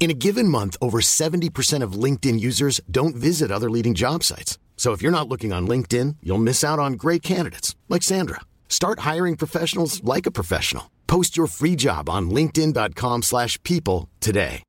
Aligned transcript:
In 0.00 0.12
a 0.12 0.14
given 0.14 0.46
month, 0.46 0.76
over 0.80 1.00
70% 1.00 1.82
of 1.82 1.92
LinkedIn 2.04 2.38
users 2.38 2.80
don't 2.88 3.16
visit 3.16 3.50
other 3.50 3.68
leading 3.68 3.94
job 3.94 4.22
sites. 4.22 4.56
So 4.76 4.92
if 4.92 5.02
you're 5.02 5.12
not 5.12 5.28
looking 5.28 5.52
on 5.52 5.66
LinkedIn, 5.66 6.16
you'll 6.22 6.38
miss 6.38 6.62
out 6.62 6.78
on 6.78 6.92
great 6.92 7.22
candidates 7.22 7.74
like 7.88 8.04
Sandra. 8.04 8.40
Start 8.68 9.00
hiring 9.00 9.34
professionals 9.36 10.02
like 10.04 10.24
a 10.24 10.30
professional. 10.30 10.88
Post 11.08 11.36
your 11.36 11.48
free 11.48 11.74
job 11.74 12.08
on 12.08 12.30
linkedin.com/people 12.30 14.08
today. 14.20 14.62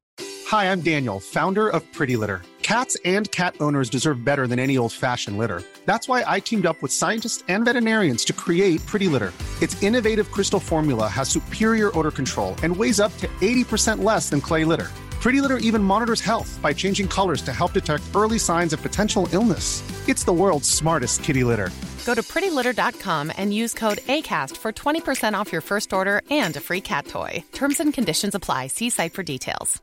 Hi, 0.48 0.72
I'm 0.72 0.82
Daniel, 0.82 1.20
founder 1.20 1.70
of 1.70 1.84
Pretty 1.94 2.16
Litter. 2.16 2.42
Cats 2.64 2.98
and 3.06 3.30
cat 3.32 3.56
owners 3.60 3.90
deserve 3.90 4.24
better 4.24 4.48
than 4.48 4.58
any 4.58 4.78
old-fashioned 4.78 5.38
litter. 5.38 5.62
That's 5.86 6.08
why 6.08 6.24
I 6.26 6.40
teamed 6.40 6.66
up 6.66 6.82
with 6.82 6.92
scientists 6.92 7.44
and 7.48 7.66
veterinarians 7.66 8.26
to 8.26 8.34
create 8.34 8.84
Pretty 8.88 9.08
Litter. 9.08 9.32
Its 9.62 9.78
innovative 9.84 10.32
crystal 10.32 10.60
formula 10.60 11.08
has 11.08 11.30
superior 11.30 11.92
odor 11.98 12.12
control 12.12 12.56
and 12.64 12.76
weighs 12.76 13.00
up 13.00 13.16
to 13.18 13.28
80% 13.42 14.04
less 14.04 14.30
than 14.30 14.42
clay 14.42 14.66
litter. 14.66 14.90
Pretty 15.22 15.42
Litter 15.42 15.58
even 15.58 15.84
monitors 15.84 16.22
health 16.22 16.58
by 16.62 16.72
changing 16.72 17.08
colors 17.08 17.42
to 17.42 17.52
help 17.52 17.74
detect 17.74 18.04
early 18.16 18.40
signs 18.40 18.72
of 18.72 18.82
potential 18.82 19.28
illness. 19.34 19.84
It's 20.08 20.24
the 20.24 20.32
world's 20.32 20.70
smartest 20.70 21.24
kitty 21.24 21.44
litter. 21.44 21.72
Go 22.06 22.16
to 22.16 22.24
prettylitter.com 22.24 23.34
and 23.38 23.54
use 23.54 23.74
code 23.74 23.98
ACAST 24.08 24.56
for 24.56 24.72
20% 24.72 25.34
off 25.34 25.52
your 25.52 25.62
first 25.62 25.92
order 25.94 26.22
and 26.32 26.56
a 26.56 26.62
free 26.62 26.82
cat 26.82 27.06
toy. 27.06 27.44
Terms 27.52 27.80
and 27.82 27.94
conditions 27.94 28.34
apply. 28.34 28.68
See 28.68 28.90
site 28.90 29.14
for 29.14 29.24
details. 29.24 29.82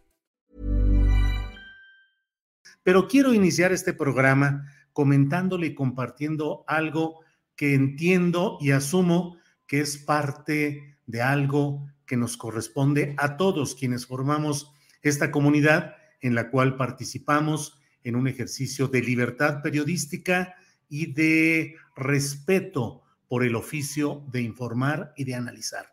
Pero 2.83 3.09
quiero 3.09 3.35
iniciar 3.35 3.73
este 3.73 3.93
programa 3.93 4.65
comentándole 4.93 5.67
y 5.67 5.75
compartiendo 5.75 6.65
algo 6.69 7.21
que 7.57 7.75
entiendo 7.75 8.59
y 8.61 8.71
asumo 8.71 9.37
que 9.67 9.81
es 9.81 9.99
parte 9.99 10.97
de 11.07 11.21
algo 11.21 11.89
que 12.07 12.17
nos 12.17 12.37
corresponde 12.37 13.17
a 13.19 13.37
todos 13.37 13.75
quienes 13.75 14.07
formamos 14.07 14.71
esta 15.03 15.31
comunidad 15.31 15.97
en 16.21 16.35
la 16.35 16.51
cual 16.51 16.77
participamos 16.77 17.81
en 18.03 18.17
un 18.17 18.29
ejercicio 18.29 18.89
de 18.89 19.03
libertad 19.03 19.63
periodística 19.63 20.55
y 20.89 21.13
de 21.13 21.77
respeto 21.97 23.03
por 23.29 23.45
el 23.45 23.57
oficio 23.57 24.25
de 24.31 24.43
informar 24.43 25.13
y 25.17 25.25
de 25.25 25.35
analizar. 25.35 25.87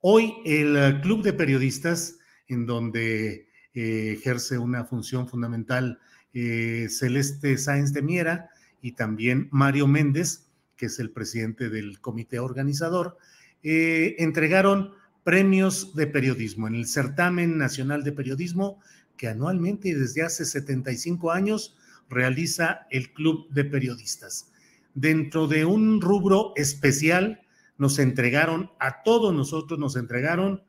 Hoy 0.00 0.34
el 0.44 1.00
Club 1.00 1.22
de 1.22 1.32
Periodistas, 1.32 2.18
en 2.48 2.66
donde 2.66 3.48
eh, 3.74 4.16
ejerce 4.18 4.58
una 4.58 4.84
función 4.84 5.28
fundamental 5.28 6.00
eh, 6.34 6.88
Celeste 6.90 7.56
Sáenz 7.56 7.92
de 7.92 8.02
Miera 8.02 8.50
y 8.80 8.92
también 8.92 9.48
Mario 9.52 9.86
Méndez, 9.86 10.48
que 10.76 10.86
es 10.86 10.98
el 10.98 11.10
presidente 11.10 11.70
del 11.70 12.00
comité 12.00 12.40
organizador, 12.40 13.16
eh, 13.62 14.16
entregaron 14.18 14.92
premios 15.24 15.94
de 15.94 16.06
periodismo 16.06 16.66
en 16.68 16.74
el 16.74 16.86
Certamen 16.86 17.58
Nacional 17.58 18.02
de 18.04 18.12
Periodismo 18.12 18.80
que 19.16 19.28
anualmente 19.28 19.88
y 19.88 19.92
desde 19.92 20.22
hace 20.22 20.44
75 20.44 21.30
años 21.30 21.76
realiza 22.08 22.86
el 22.90 23.12
Club 23.12 23.48
de 23.50 23.64
Periodistas. 23.64 24.50
Dentro 24.94 25.46
de 25.46 25.64
un 25.64 26.00
rubro 26.00 26.52
especial 26.56 27.40
nos 27.78 27.98
entregaron, 27.98 28.70
a 28.78 29.02
todos 29.02 29.34
nosotros 29.34 29.78
nos 29.78 29.96
entregaron 29.96 30.62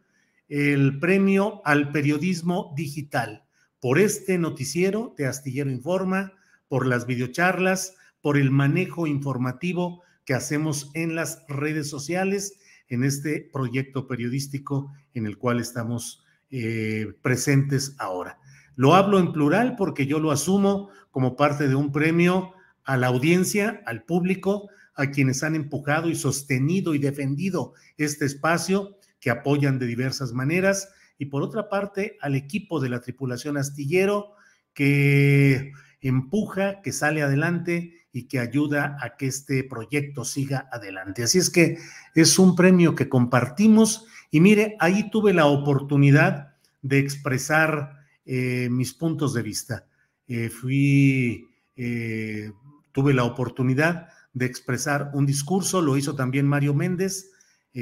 el 0.49 0.99
premio 0.99 1.61
al 1.65 1.91
periodismo 1.91 2.73
digital 2.75 3.43
por 3.79 3.99
este 3.99 4.37
noticiero 4.37 5.13
de 5.17 5.25
Astillero 5.25 5.69
Informa, 5.69 6.33
por 6.67 6.85
las 6.87 7.05
videocharlas, 7.05 7.95
por 8.21 8.37
el 8.37 8.51
manejo 8.51 9.07
informativo 9.07 10.03
que 10.25 10.33
hacemos 10.33 10.89
en 10.93 11.15
las 11.15 11.43
redes 11.49 11.89
sociales 11.89 12.59
en 12.93 13.03
este 13.03 13.49
proyecto 13.51 14.07
periodístico 14.07 14.93
en 15.13 15.25
el 15.25 15.37
cual 15.37 15.59
estamos 15.59 16.23
eh, 16.51 17.13
presentes 17.21 17.95
ahora. 17.99 18.39
Lo 18.75 18.95
hablo 18.95 19.19
en 19.19 19.31
plural 19.31 19.75
porque 19.75 20.05
yo 20.05 20.19
lo 20.19 20.31
asumo 20.31 20.89
como 21.11 21.35
parte 21.35 21.67
de 21.67 21.75
un 21.75 21.91
premio 21.91 22.53
a 22.83 22.97
la 22.97 23.07
audiencia, 23.07 23.81
al 23.85 24.03
público, 24.03 24.69
a 24.95 25.07
quienes 25.07 25.43
han 25.43 25.55
empujado 25.55 26.09
y 26.09 26.15
sostenido 26.15 26.93
y 26.93 26.99
defendido 26.99 27.73
este 27.97 28.25
espacio, 28.25 28.97
que 29.19 29.29
apoyan 29.29 29.79
de 29.79 29.87
diversas 29.87 30.33
maneras, 30.33 30.89
y 31.17 31.25
por 31.25 31.43
otra 31.43 31.69
parte 31.69 32.17
al 32.19 32.35
equipo 32.35 32.79
de 32.79 32.89
la 32.89 32.99
tripulación 32.99 33.57
astillero, 33.57 34.33
que 34.73 35.71
empuja, 36.01 36.81
que 36.81 36.91
sale 36.91 37.21
adelante 37.21 38.02
y 38.13 38.27
que 38.27 38.39
ayuda 38.39 38.95
a 39.01 39.17
que 39.17 39.25
este 39.25 39.63
proyecto 39.63 40.23
siga 40.23 40.69
adelante. 40.71 41.23
Así 41.23 41.39
es 41.39 41.49
que 41.49 41.79
es 42.13 42.37
un 42.37 42.55
premio 42.55 42.93
que 42.95 43.09
compartimos 43.09 44.05
y 44.29 44.39
mire, 44.39 44.77
ahí 44.79 45.09
tuve 45.09 45.33
la 45.33 45.47
oportunidad 45.47 46.55
de 46.83 46.99
expresar 46.99 48.03
eh, 48.25 48.69
mis 48.71 48.93
puntos 48.93 49.33
de 49.33 49.41
vista. 49.41 49.87
Eh, 50.27 50.49
fui, 50.49 51.47
eh, 51.75 52.51
tuve 52.91 53.13
la 53.13 53.23
oportunidad 53.23 54.09
de 54.33 54.45
expresar 54.45 55.11
un 55.13 55.25
discurso, 55.25 55.81
lo 55.81 55.97
hizo 55.97 56.15
también 56.15 56.47
Mario 56.47 56.73
Méndez, 56.73 57.31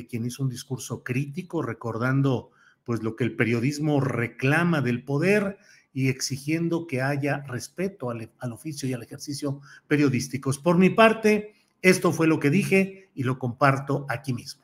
quien 0.09 0.25
hizo 0.25 0.44
un 0.44 0.50
discurso 0.50 1.03
crítico, 1.03 1.62
recordando 1.62 2.52
pues 2.86 3.03
lo 3.03 3.18
que 3.18 3.25
el 3.25 3.36
periodismo 3.36 4.00
reclama 4.00 4.80
del 4.80 5.03
poder 5.03 5.58
y 5.94 6.09
exigiendo 6.09 6.88
que 6.88 7.02
haya 7.02 7.44
respeto 7.47 8.09
al, 8.09 8.31
al, 8.40 8.52
oficio 8.53 8.88
y 8.88 8.94
al 8.94 9.03
ejercicio 9.03 9.62
periodísticos. 9.88 10.57
Por 10.57 10.78
mi 10.78 10.90
parte, 10.90 11.56
esto 11.81 12.12
fue 12.12 12.28
lo 12.28 12.40
que 12.40 12.50
dije 12.50 13.09
y 13.16 13.24
lo 13.24 13.40
comparto 13.40 14.06
aquí 14.09 14.34
mismo. 14.34 14.62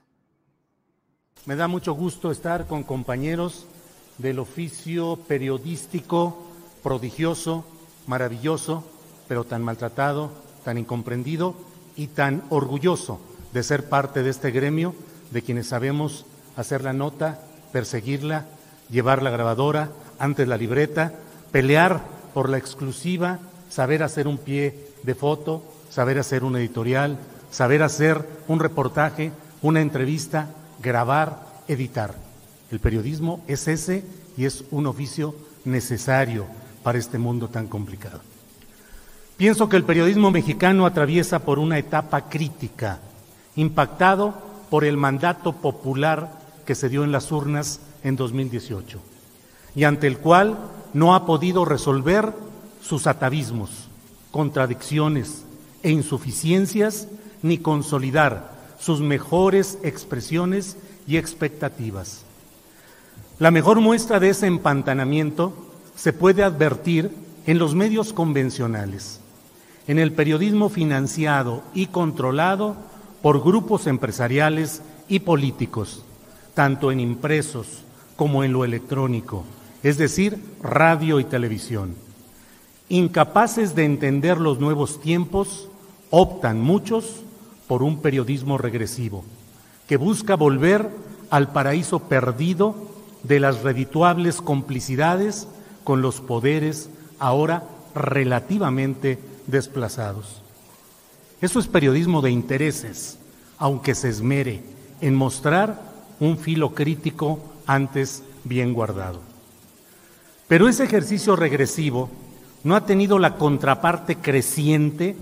Me 1.46 1.56
da 1.56 1.68
mucho 1.68 1.94
gusto 1.94 2.32
estar 2.32 2.68
con 2.68 2.84
compañeros 2.84 3.68
del 4.18 4.40
oficio 4.40 5.18
periodístico 5.28 6.44
prodigioso, 6.84 7.66
maravilloso, 8.06 8.90
pero 9.28 9.44
tan 9.44 9.62
maltratado, 9.64 10.32
tan 10.64 10.78
incomprendido 10.78 11.56
y 11.96 12.08
tan 12.08 12.44
orgulloso 12.50 13.20
de 13.54 13.64
ser 13.64 13.90
parte 13.90 14.24
de 14.24 14.30
este 14.30 14.52
gremio, 14.52 14.96
de 15.32 15.42
quienes 15.42 15.68
sabemos 15.68 16.26
hacer 16.56 16.84
la 16.84 16.94
nota, 16.94 17.42
perseguirla, 17.72 18.46
llevar 18.90 19.24
la 19.24 19.30
grabadora, 19.30 19.92
antes 20.20 20.48
la 20.48 20.58
libreta, 20.58 21.14
pelear 21.52 22.02
por 22.34 22.50
la 22.50 22.58
exclusiva, 22.58 23.40
saber 23.70 24.04
hacer 24.04 24.28
un 24.28 24.38
pie 24.38 24.92
de 25.04 25.16
foto, 25.16 25.64
saber 25.90 26.20
hacer 26.20 26.44
un 26.44 26.56
editorial, 26.56 27.18
saber 27.52 27.84
hacer 27.84 28.28
un 28.48 28.60
reportaje, 28.60 29.32
una 29.62 29.82
entrevista, 29.82 30.50
grabar, 30.82 31.46
editar. 31.68 32.16
El 32.72 32.80
periodismo 32.80 33.44
es 33.48 33.68
ese 33.68 34.04
y 34.36 34.46
es 34.46 34.66
un 34.72 34.88
oficio 34.88 35.36
necesario 35.66 36.46
para 36.84 36.98
este 36.98 37.18
mundo 37.18 37.50
tan 37.50 37.68
complicado. 37.68 38.22
Pienso 39.38 39.70
que 39.70 39.78
el 39.78 39.84
periodismo 39.84 40.32
mexicano 40.32 40.86
atraviesa 40.86 41.40
por 41.40 41.60
una 41.60 41.78
etapa 41.78 42.30
crítica, 42.30 43.00
impactado 43.56 44.34
por 44.70 44.84
el 44.84 44.98
mandato 44.98 45.54
popular 45.54 46.32
que 46.66 46.76
se 46.76 46.90
dio 46.90 47.04
en 47.04 47.12
las 47.12 47.32
urnas 47.32 47.80
en 48.04 48.16
2018 48.16 49.17
y 49.78 49.84
ante 49.84 50.08
el 50.08 50.18
cual 50.18 50.58
no 50.94 51.14
ha 51.14 51.28
podido 51.28 51.64
resolver 51.64 52.34
sus 52.82 53.06
atavismos, 53.06 53.70
contradicciones 54.32 55.46
e 55.84 55.92
insuficiencias 55.92 57.08
ni 57.44 57.60
consolidar 57.60 58.58
sus 58.80 59.02
mejores 59.02 59.78
expresiones 59.84 60.78
y 61.06 61.18
expectativas. 61.18 62.24
La 63.38 63.52
mejor 63.52 63.80
muestra 63.80 64.20
de 64.20 64.30
ese 64.30 64.48
empantanamiento 64.48 65.54
se 65.96 66.12
puede 66.12 66.42
advertir 66.42 67.12
en 67.46 67.60
los 67.60 67.76
medios 67.76 68.14
convencionales, 68.14 69.20
en 69.88 70.00
el 70.00 70.12
periodismo 70.12 70.70
financiado 70.70 71.62
y 71.76 71.86
controlado 71.86 72.76
por 73.22 73.44
grupos 73.44 73.86
empresariales 73.86 74.82
y 75.08 75.20
políticos, 75.20 76.04
tanto 76.56 76.92
en 76.92 77.00
impresos 77.00 77.84
como 78.16 78.44
en 78.44 78.54
lo 78.54 78.66
electrónico, 78.66 79.46
es 79.84 79.98
decir, 79.98 80.40
radio 80.62 81.20
y 81.20 81.24
televisión. 81.24 81.96
Incapaces 82.90 83.76
de 83.76 83.86
entender 83.86 84.40
los 84.40 84.60
nuevos 84.60 85.02
tiempos, 85.02 85.70
optan 86.10 86.62
muchos 86.62 87.22
por 87.68 87.84
un 87.84 88.02
periodismo 88.02 88.58
regresivo, 88.58 89.24
que 89.88 89.98
busca 89.98 90.36
volver 90.36 90.90
al 91.30 91.52
paraíso 91.52 92.00
perdido 92.00 92.76
de 93.24 93.40
las 93.40 93.64
redituables 93.64 94.42
complicidades 94.42 95.48
con 95.84 96.02
los 96.02 96.22
poderes 96.22 96.90
ahora 97.20 97.64
relativamente 97.94 99.20
desplazados. 99.48 100.42
Eso 101.42 101.60
es 101.60 101.68
periodismo 101.68 102.22
de 102.22 102.32
intereses, 102.32 103.20
aunque 103.58 103.96
se 103.96 104.10
esmere 104.10 104.64
en 105.02 105.16
mostrar 105.16 105.94
un 106.20 106.38
filo 106.38 106.74
crítico 106.74 107.40
antes 107.66 108.24
bien 108.44 108.74
guardado. 108.74 109.27
Pero 110.48 110.70
ese 110.70 110.86
ejercicio 110.86 111.36
regresivo 111.36 112.10
no 112.64 112.76
ha 112.76 112.86
tenido 112.86 113.20
la 113.20 113.36
contraparte 113.36 114.18
creciente 114.18 115.16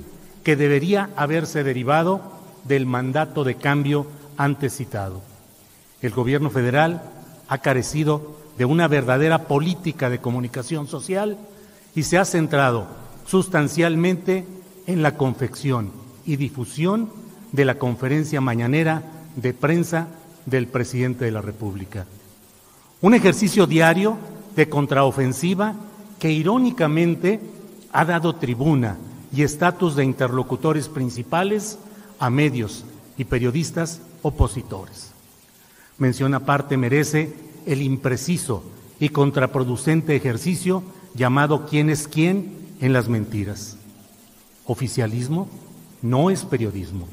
que 0.44 0.56
debería 0.56 1.10
haberse 1.16 1.63
derivado 1.63 2.22
del 2.63 2.86
mandato 2.86 3.44
de 3.44 3.56
cambio 3.56 4.07
antes 4.38 4.75
citado. 4.77 5.22
El 6.01 6.12
gobierno 6.12 6.50
federal 6.50 7.04
ha 7.48 7.57
carecido 7.60 8.36
de 8.57 8.66
una 8.66 8.88
verdadera 8.88 9.48
política 9.48 10.10
de 10.10 10.19
comunicación 10.19 10.88
social 10.88 11.38
y 11.95 12.04
se 12.04 12.18
ha 12.18 12.25
centrado 12.25 12.88
sustancialmente 13.25 14.45
en 14.88 15.01
la 15.01 15.18
confección 15.18 15.92
y 16.25 16.36
difusión 16.36 17.12
de 17.51 17.66
la 17.66 17.80
conferencia 17.80 18.42
mañanera 18.42 19.04
de 19.36 19.54
prensa 19.54 20.07
del 20.45 20.68
presidente 20.68 21.25
de 21.25 21.31
la 21.31 21.42
República. 21.42 22.06
Un 23.01 23.13
ejercicio 23.13 23.66
diario 23.68 24.18
de 24.55 24.69
contraofensiva 24.69 25.75
que 26.19 26.31
irónicamente 26.31 27.39
ha 27.91 28.05
dado 28.05 28.35
tribuna 28.35 28.97
y 29.33 29.43
estatus 29.43 29.95
de 29.95 30.05
interlocutores 30.05 30.87
principales 30.89 31.77
a 32.19 32.29
medios 32.29 32.85
y 33.17 33.25
periodistas 33.25 34.01
opositores. 34.21 35.11
Mención 35.97 36.33
aparte 36.33 36.77
merece 36.77 37.33
el 37.65 37.81
impreciso 37.81 38.63
y 38.99 39.09
contraproducente 39.09 40.15
ejercicio 40.15 40.83
llamado 41.13 41.65
quién 41.65 41.89
es 41.89 42.07
quién 42.07 42.75
en 42.81 42.93
las 42.93 43.07
mentiras. 43.07 43.77
Oficialismo 44.65 45.47
no 46.01 46.29
es 46.29 46.45
periodismo. 46.45 47.07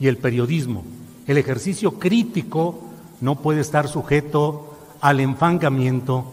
Y 0.00 0.06
el 0.06 0.18
periodismo, 0.18 0.84
el 1.26 1.38
ejercicio 1.38 1.98
crítico, 1.98 2.80
no 3.20 3.36
puede 3.36 3.60
estar 3.60 3.88
sujeto 3.88 4.76
al 5.00 5.20
enfangamiento, 5.20 6.24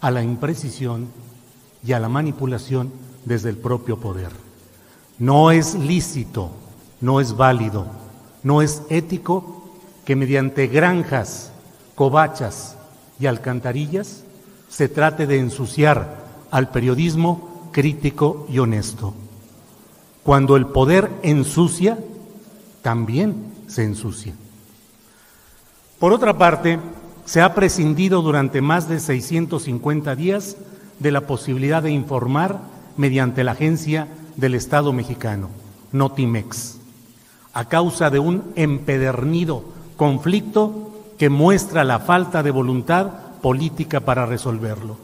a 0.00 0.10
la 0.10 0.22
imprecisión 0.22 1.08
y 1.84 1.92
a 1.92 2.00
la 2.00 2.08
manipulación 2.08 2.92
desde 3.24 3.50
el 3.50 3.56
propio 3.56 3.98
poder. 3.98 4.30
No 5.18 5.50
es 5.50 5.74
lícito, 5.74 6.50
no 7.00 7.20
es 7.20 7.36
válido, 7.36 7.86
no 8.42 8.62
es 8.62 8.82
ético 8.90 9.64
que 10.04 10.16
mediante 10.16 10.66
granjas, 10.66 11.52
covachas 11.94 12.76
y 13.18 13.26
alcantarillas 13.26 14.24
se 14.68 14.88
trate 14.88 15.26
de 15.26 15.38
ensuciar 15.38 16.26
al 16.50 16.70
periodismo 16.70 17.70
crítico 17.72 18.46
y 18.48 18.58
honesto. 18.58 19.14
Cuando 20.22 20.56
el 20.56 20.66
poder 20.66 21.10
ensucia, 21.22 21.98
también 22.82 23.52
se 23.68 23.84
ensucia. 23.84 24.34
Por 25.98 26.12
otra 26.12 26.36
parte, 26.36 26.78
se 27.26 27.42
ha 27.42 27.54
prescindido 27.54 28.22
durante 28.22 28.60
más 28.60 28.88
de 28.88 29.00
650 29.00 30.14
días 30.14 30.56
de 31.00 31.10
la 31.10 31.22
posibilidad 31.22 31.82
de 31.82 31.90
informar 31.90 32.60
mediante 32.96 33.42
la 33.44 33.52
agencia 33.52 34.06
del 34.36 34.54
Estado 34.54 34.92
mexicano, 34.92 35.50
Notimex, 35.92 36.78
a 37.52 37.64
causa 37.66 38.10
de 38.10 38.20
un 38.20 38.44
empedernido 38.54 39.64
conflicto 39.96 40.92
que 41.18 41.28
muestra 41.28 41.82
la 41.82 41.98
falta 41.98 42.44
de 42.44 42.52
voluntad 42.52 43.10
política 43.42 44.00
para 44.00 44.24
resolverlo. 44.24 44.96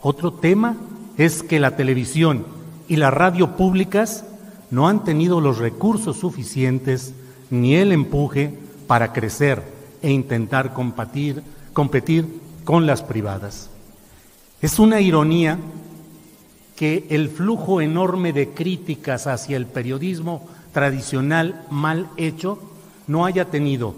Otro 0.00 0.32
tema 0.32 0.76
es 1.18 1.42
que 1.42 1.60
la 1.60 1.76
televisión 1.76 2.46
y 2.88 2.96
la 2.96 3.10
radio 3.10 3.56
públicas 3.56 4.24
no 4.70 4.88
han 4.88 5.04
tenido 5.04 5.42
los 5.42 5.58
recursos 5.58 6.16
suficientes 6.16 7.12
ni 7.50 7.74
el 7.74 7.92
empuje 7.92 8.58
para 8.86 9.12
crecer 9.12 9.79
e 10.02 10.10
intentar 10.10 10.72
competir, 10.72 11.42
competir 11.72 12.40
con 12.64 12.86
las 12.86 13.02
privadas. 13.02 13.70
Es 14.62 14.78
una 14.78 15.00
ironía 15.00 15.58
que 16.76 17.06
el 17.10 17.28
flujo 17.28 17.80
enorme 17.80 18.32
de 18.32 18.50
críticas 18.50 19.26
hacia 19.26 19.56
el 19.56 19.66
periodismo 19.66 20.48
tradicional 20.72 21.66
mal 21.70 22.08
hecho 22.16 22.58
no 23.06 23.26
haya 23.26 23.46
tenido 23.46 23.94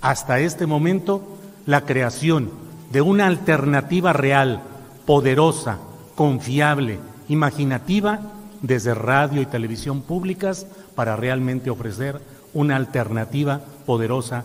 hasta 0.00 0.40
este 0.40 0.66
momento 0.66 1.22
la 1.66 1.82
creación 1.82 2.50
de 2.92 3.00
una 3.00 3.26
alternativa 3.26 4.12
real, 4.12 4.62
poderosa, 5.04 5.78
confiable, 6.14 6.98
imaginativa 7.28 8.20
desde 8.62 8.94
radio 8.94 9.42
y 9.42 9.46
televisión 9.46 10.02
públicas 10.02 10.66
para 10.94 11.16
realmente 11.16 11.70
ofrecer 11.70 12.20
una 12.54 12.76
alternativa 12.76 13.60
poderosa 13.84 14.44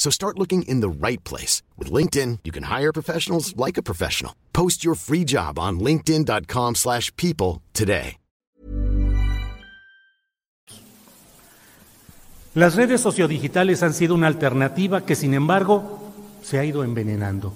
So 0.00 0.08
start 0.08 0.38
looking 0.38 0.62
in 0.62 0.80
the 0.80 0.88
right 0.88 1.22
place. 1.24 1.62
With 1.76 1.92
LinkedIn, 1.92 2.38
you 2.42 2.52
can 2.52 2.62
hire 2.62 2.90
professionals 2.90 3.54
like 3.54 3.76
a 3.76 3.82
professional. 3.82 4.32
Post 4.54 4.82
your 4.82 4.94
free 4.94 5.26
job 5.26 5.58
on 5.58 5.78
linkedin.com 5.78 6.76
slash 6.76 7.14
people 7.16 7.60
today. 7.74 8.16
Las 12.54 12.76
redes 12.76 13.02
sociodigitales 13.02 13.82
han 13.82 13.92
sido 13.92 14.14
una 14.14 14.26
alternativa 14.26 15.04
que, 15.04 15.14
sin 15.14 15.34
embargo, 15.34 16.00
se 16.42 16.58
ha 16.58 16.64
ido 16.64 16.82
envenenando. 16.82 17.52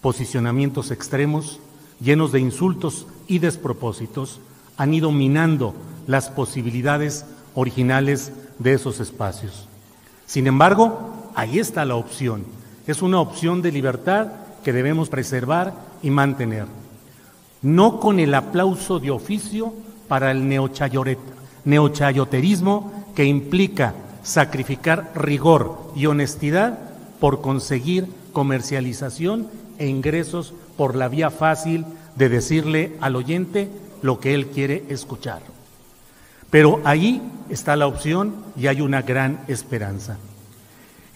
Posicionamientos 0.00 0.92
extremos, 0.92 1.58
llenos 2.00 2.30
de 2.30 2.38
insultos 2.38 3.08
y 3.26 3.40
despropósitos, 3.40 4.40
han 4.76 4.94
ido 4.94 5.10
minando 5.10 5.74
las 6.06 6.30
posibilidades 6.30 7.26
originales 7.54 8.32
de 8.60 8.74
esos 8.74 9.00
espacios. 9.00 9.68
Sin 10.24 10.46
embargo, 10.46 11.13
ahí 11.34 11.58
está 11.58 11.84
la 11.84 11.96
opción. 11.96 12.44
Es 12.86 13.02
una 13.02 13.20
opción 13.20 13.62
de 13.62 13.72
libertad 13.72 14.28
que 14.62 14.72
debemos 14.72 15.08
preservar 15.08 15.74
y 16.02 16.10
mantener. 16.10 16.66
No 17.62 17.98
con 18.00 18.20
el 18.20 18.34
aplauso 18.34 18.98
de 18.98 19.10
oficio 19.10 19.72
para 20.08 20.30
el 20.30 20.46
neochayoterismo 20.48 23.04
que 23.14 23.24
implica 23.24 23.94
sacrificar 24.22 25.12
rigor 25.14 25.92
y 25.94 26.06
honestidad 26.06 26.78
por 27.20 27.40
conseguir 27.40 28.08
comercialización 28.32 29.48
e 29.78 29.86
ingresos 29.86 30.52
por 30.76 30.96
la 30.96 31.08
vía 31.08 31.30
fácil 31.30 31.84
de 32.16 32.28
decirle 32.28 32.96
al 33.00 33.16
oyente 33.16 33.70
lo 34.02 34.20
que 34.20 34.34
él 34.34 34.48
quiere 34.48 34.84
escuchar. 34.88 35.40
Pero 36.50 36.80
ahí 36.84 37.22
está 37.48 37.76
la 37.76 37.86
opción 37.86 38.34
y 38.56 38.66
hay 38.66 38.80
una 38.80 39.02
gran 39.02 39.40
esperanza. 39.48 40.18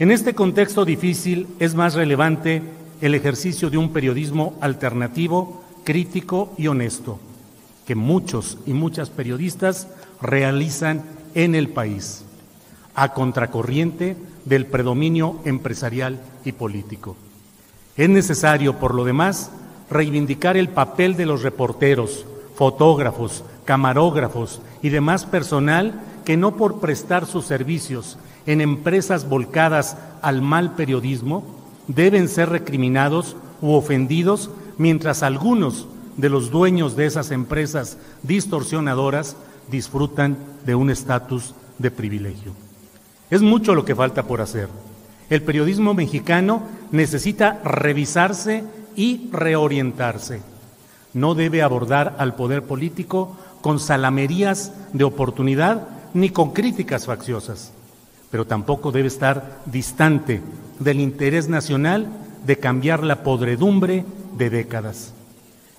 En 0.00 0.12
este 0.12 0.32
contexto 0.32 0.84
difícil 0.84 1.48
es 1.58 1.74
más 1.74 1.94
relevante 1.94 2.62
el 3.00 3.16
ejercicio 3.16 3.68
de 3.68 3.78
un 3.78 3.92
periodismo 3.92 4.56
alternativo, 4.60 5.64
crítico 5.82 6.54
y 6.56 6.68
honesto, 6.68 7.18
que 7.84 7.96
muchos 7.96 8.58
y 8.64 8.74
muchas 8.74 9.10
periodistas 9.10 9.88
realizan 10.22 11.02
en 11.34 11.56
el 11.56 11.70
país, 11.70 12.24
a 12.94 13.12
contracorriente 13.12 14.16
del 14.44 14.66
predominio 14.66 15.40
empresarial 15.44 16.20
y 16.44 16.52
político. 16.52 17.16
Es 17.96 18.08
necesario, 18.08 18.78
por 18.78 18.94
lo 18.94 19.04
demás, 19.04 19.50
reivindicar 19.90 20.56
el 20.56 20.68
papel 20.68 21.16
de 21.16 21.26
los 21.26 21.42
reporteros, 21.42 22.24
fotógrafos, 22.54 23.42
camarógrafos 23.64 24.62
y 24.80 24.90
demás 24.90 25.26
personal 25.26 26.00
que 26.28 26.36
no 26.36 26.56
por 26.56 26.78
prestar 26.78 27.24
sus 27.24 27.46
servicios 27.46 28.18
en 28.44 28.60
empresas 28.60 29.30
volcadas 29.30 29.96
al 30.20 30.42
mal 30.42 30.74
periodismo 30.74 31.42
deben 31.86 32.28
ser 32.28 32.50
recriminados 32.50 33.34
u 33.62 33.72
ofendidos 33.72 34.50
mientras 34.76 35.22
algunos 35.22 35.86
de 36.18 36.28
los 36.28 36.50
dueños 36.50 36.96
de 36.96 37.06
esas 37.06 37.30
empresas 37.30 37.96
distorsionadoras 38.24 39.38
disfrutan 39.70 40.36
de 40.66 40.74
un 40.74 40.90
estatus 40.90 41.54
de 41.78 41.90
privilegio. 41.90 42.52
Es 43.30 43.40
mucho 43.40 43.74
lo 43.74 43.86
que 43.86 43.96
falta 43.96 44.24
por 44.24 44.42
hacer. 44.42 44.68
El 45.30 45.42
periodismo 45.42 45.94
mexicano 45.94 46.60
necesita 46.90 47.58
revisarse 47.64 48.64
y 48.94 49.30
reorientarse. 49.32 50.42
No 51.14 51.34
debe 51.34 51.62
abordar 51.62 52.16
al 52.18 52.34
poder 52.34 52.64
político 52.64 53.34
con 53.62 53.80
salamerías 53.80 54.74
de 54.92 55.04
oportunidad 55.04 55.88
ni 56.14 56.30
con 56.30 56.52
críticas 56.52 57.06
facciosas, 57.06 57.72
pero 58.30 58.46
tampoco 58.46 58.92
debe 58.92 59.08
estar 59.08 59.62
distante 59.66 60.42
del 60.78 61.00
interés 61.00 61.48
nacional 61.48 62.08
de 62.46 62.58
cambiar 62.58 63.02
la 63.02 63.22
podredumbre 63.22 64.04
de 64.36 64.50
décadas. 64.50 65.12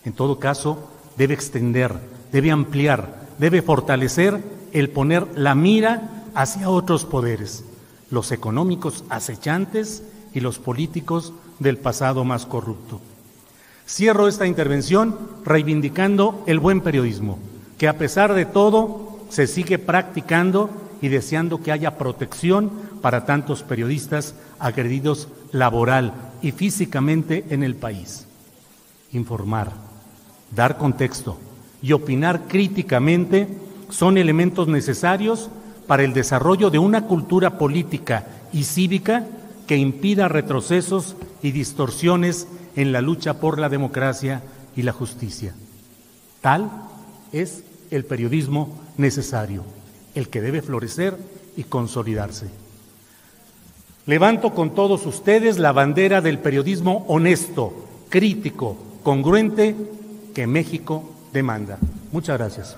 En 0.06 0.14
todo 0.14 0.40
caso, 0.40 0.90
debe 1.18 1.34
extender, 1.34 1.94
debe 2.32 2.52
ampliar, 2.52 3.28
debe 3.38 3.62
fortalecer 3.62 4.42
el 4.74 4.90
poner 4.90 5.28
la 5.36 5.56
mira 5.56 6.24
hacia 6.36 6.70
otros 6.70 7.06
poderes, 7.06 7.64
los 8.10 8.32
económicos 8.32 9.04
acechantes 9.10 10.04
y 10.34 10.40
los 10.40 10.60
políticos 10.60 11.34
del 11.60 11.78
pasado 11.78 12.24
más 12.24 12.46
corrupto. 12.46 13.02
Cierro 13.88 14.28
esta 14.28 14.46
intervención 14.46 15.18
reivindicando 15.44 16.44
el 16.46 16.60
buen 16.60 16.82
periodismo, 16.82 17.40
que 17.78 17.88
a 17.88 17.98
pesar 17.98 18.34
de 18.34 18.46
todo 18.46 19.09
se 19.30 19.48
sigue 19.48 19.80
practicando 19.80 20.70
y 21.02 21.08
deseando 21.08 21.62
que 21.62 21.72
haya 21.72 21.98
protección 21.98 22.72
para 23.02 23.26
tantos 23.26 23.64
periodistas 23.64 24.36
agredidos 24.60 25.30
laboral 25.52 26.14
y 26.42 26.52
físicamente 26.52 27.46
en 27.50 27.64
el 27.64 27.76
país. 27.76 28.28
Informar, 29.14 29.72
dar 30.56 30.78
contexto 30.78 31.38
y 31.82 31.94
opinar 31.94 32.48
críticamente 32.48 33.48
son 33.90 34.18
elementos 34.18 34.68
necesarios 34.68 35.50
para 35.88 36.04
el 36.04 36.14
desarrollo 36.14 36.70
de 36.70 36.80
una 36.80 37.06
cultura 37.06 37.58
política 37.58 38.28
y 38.54 38.64
cívica 38.64 39.26
que 39.68 39.78
impida 39.78 40.28
retrocesos 40.28 41.16
y 41.42 41.52
distorsiones 41.52 42.48
en 42.76 42.92
la 42.92 43.02
lucha 43.02 43.40
por 43.40 43.60
la 43.60 43.70
democracia 43.70 44.44
y 44.76 44.84
la 44.84 44.92
justicia. 44.92 45.54
Tal 46.42 46.70
es 47.32 47.64
el 47.92 48.06
periodismo 48.06 48.80
necesario, 48.98 49.64
el 50.16 50.30
que 50.30 50.42
debe 50.42 50.62
florecer 50.62 51.18
y 51.56 51.64
consolidarse. 51.64 52.48
Levanto 54.06 54.54
con 54.54 54.74
todos 54.74 55.06
ustedes 55.06 55.60
la 55.60 55.72
bandera 55.72 56.22
del 56.22 56.40
periodismo 56.40 57.06
honesto, 57.08 57.88
crítico, 58.10 58.78
congruente 59.04 59.76
que 60.34 60.48
México 60.48 61.16
demanda. 61.32 61.78
Muchas 62.12 62.38
gracias. 62.38 62.78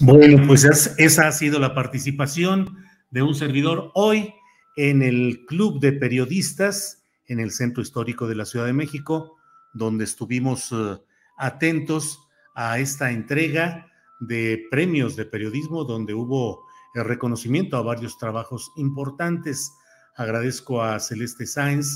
Bueno, 0.00 0.46
pues 0.46 0.64
esa 0.96 1.26
ha 1.26 1.32
sido 1.32 1.58
la 1.58 1.74
participación 1.74 2.76
de 3.10 3.22
un 3.22 3.34
servidor 3.34 3.90
hoy 3.94 4.32
en 4.76 5.02
el 5.02 5.44
Club 5.46 5.80
de 5.80 5.92
Periodistas 5.92 7.02
en 7.26 7.40
el 7.40 7.50
Centro 7.50 7.82
Histórico 7.82 8.28
de 8.28 8.36
la 8.36 8.44
Ciudad 8.44 8.66
de 8.66 8.72
México, 8.72 9.37
donde 9.78 10.04
estuvimos 10.04 10.70
eh, 10.72 10.98
atentos 11.38 12.20
a 12.54 12.78
esta 12.78 13.10
entrega 13.12 13.86
de 14.20 14.66
premios 14.70 15.16
de 15.16 15.24
periodismo, 15.24 15.84
donde 15.84 16.12
hubo 16.12 16.66
el 16.94 17.04
reconocimiento 17.04 17.76
a 17.76 17.82
varios 17.82 18.18
trabajos 18.18 18.72
importantes. 18.76 19.72
Agradezco 20.16 20.82
a 20.82 20.98
Celeste 20.98 21.46
Sáenz, 21.46 21.88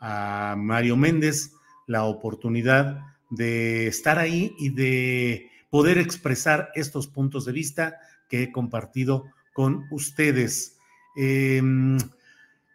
a 0.00 0.54
Mario 0.58 0.96
Méndez, 0.96 1.52
la 1.86 2.04
oportunidad 2.04 3.00
de 3.30 3.86
estar 3.86 4.18
ahí 4.18 4.54
y 4.58 4.68
de 4.68 5.50
poder 5.70 5.96
expresar 5.96 6.68
estos 6.74 7.06
puntos 7.06 7.46
de 7.46 7.52
vista 7.52 7.98
que 8.28 8.42
he 8.42 8.52
compartido 8.52 9.24
con 9.54 9.86
ustedes. 9.90 10.76
Em, 11.16 11.98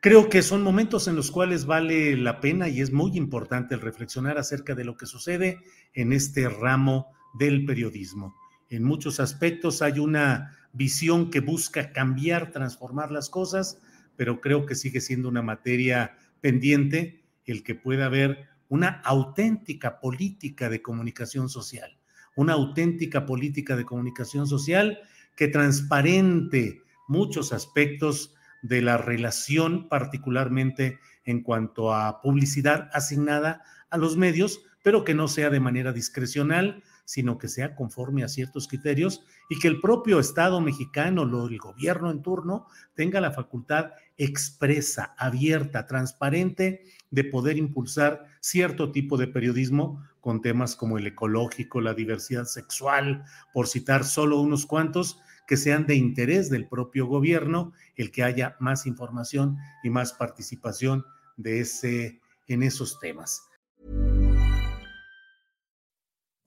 creo 0.01 0.29
que 0.29 0.41
son 0.41 0.61
momentos 0.61 1.07
en 1.07 1.15
los 1.15 1.31
cuales 1.31 1.65
vale 1.65 2.15
la 2.17 2.39
pena 2.39 2.69
y 2.69 2.81
es 2.81 2.91
muy 2.91 3.17
importante 3.17 3.75
el 3.75 3.81
reflexionar 3.81 4.37
acerca 4.37 4.75
de 4.75 4.85
lo 4.85 4.97
que 4.97 5.05
sucede 5.05 5.59
en 5.93 6.13
este 6.13 6.49
ramo 6.49 7.07
del 7.39 7.65
periodismo. 7.65 8.35
En 8.69 8.83
muchos 8.83 9.19
aspectos 9.19 9.81
hay 9.81 9.99
una 9.99 10.57
visión 10.73 11.29
que 11.29 11.39
busca 11.39 11.91
cambiar, 11.91 12.51
transformar 12.51 13.11
las 13.11 13.29
cosas, 13.29 13.81
pero 14.15 14.41
creo 14.41 14.65
que 14.65 14.75
sigue 14.75 15.01
siendo 15.01 15.29
una 15.29 15.41
materia 15.41 16.17
pendiente 16.41 17.23
el 17.45 17.63
que 17.63 17.75
pueda 17.75 18.05
haber 18.05 18.47
una 18.69 19.01
auténtica 19.05 19.99
política 19.99 20.69
de 20.69 20.81
comunicación 20.81 21.49
social, 21.49 21.97
una 22.35 22.53
auténtica 22.53 23.25
política 23.25 23.75
de 23.75 23.85
comunicación 23.85 24.47
social 24.47 24.99
que 25.35 25.47
transparente 25.47 26.81
muchos 27.07 27.53
aspectos 27.53 28.35
de 28.61 28.81
la 28.81 28.97
relación, 28.97 29.87
particularmente 29.89 30.99
en 31.23 31.41
cuanto 31.43 31.93
a 31.93 32.21
publicidad 32.21 32.89
asignada 32.93 33.63
a 33.89 33.97
los 33.97 34.17
medios, 34.17 34.61
pero 34.83 35.03
que 35.03 35.13
no 35.13 35.27
sea 35.27 35.49
de 35.49 35.59
manera 35.59 35.91
discrecional, 35.91 36.83
sino 37.07 37.37
que 37.37 37.47
sea 37.47 37.73
conforme 37.73 38.23
a 38.23 38.27
ciertos 38.27 38.67
criterios 38.67 39.23
y 39.49 39.59
que 39.59 39.69
el 39.69 39.79
propio 39.79 40.19
Estado 40.19 40.59
mexicano, 40.59 41.23
el 41.23 41.57
gobierno 41.57 42.11
en 42.11 42.21
turno, 42.21 42.67
tenga 42.95 43.21
la 43.21 43.31
facultad 43.31 43.91
expresa, 44.17 45.15
abierta, 45.17 45.87
transparente 45.87 46.83
de 47.09 47.23
poder 47.23 47.57
impulsar 47.57 48.25
cierto 48.41 48.91
tipo 48.91 49.17
de 49.17 49.27
periodismo 49.27 50.03
con 50.19 50.41
temas 50.41 50.75
como 50.75 50.97
el 50.97 51.07
ecológico, 51.07 51.79
la 51.79 51.93
diversidad 51.93 52.43
sexual, 52.43 53.23
por 53.53 53.67
citar 53.67 54.03
solo 54.03 54.41
unos 54.41 54.65
cuantos, 54.65 55.21
que 55.47 55.57
sean 55.57 55.87
de 55.87 55.95
interés 55.95 56.49
del 56.49 56.67
propio 56.67 57.07
gobierno, 57.07 57.73
el 57.95 58.11
que 58.11 58.23
haya 58.23 58.55
más 58.59 58.85
información 58.85 59.57
y 59.83 59.89
más 59.89 60.13
participación 60.13 61.05
de 61.37 61.61
ese, 61.61 62.19
en 62.47 62.63
esos 62.63 62.99
temas. 62.99 63.41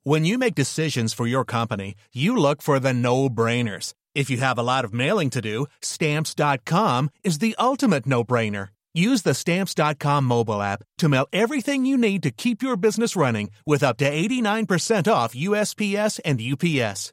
When 0.02 0.25
you 0.25 0.38
make 0.38 0.54
decisions 0.54 1.12
for 1.12 1.26
your 1.26 1.45
company, 1.45 1.95
you 2.12 2.35
look 2.35 2.62
for 2.62 2.80
the 2.80 2.95
no-brainers. 2.95 3.92
If 4.14 4.30
you 4.30 4.38
have 4.38 4.59
a 4.59 4.62
lot 4.62 4.85
of 4.85 4.95
mailing 4.95 5.30
to 5.30 5.42
do, 5.42 5.66
stamps.com 5.83 7.11
is 7.23 7.38
the 7.38 7.54
ultimate 7.59 8.07
no-brainer. 8.07 8.69
Use 8.95 9.23
the 9.23 9.35
stamps.com 9.35 10.25
mobile 10.25 10.62
app 10.62 10.83
to 10.99 11.09
mail 11.09 11.26
everything 11.33 11.87
you 11.87 11.97
need 11.97 12.23
to 12.23 12.30
keep 12.30 12.62
your 12.62 12.76
business 12.76 13.14
running 13.14 13.50
with 13.66 13.85
up 13.85 13.99
to 13.99 14.11
89% 14.11 15.12
off 15.12 15.35
USPS 15.35 16.19
and 16.25 16.40
UPS. 16.40 17.12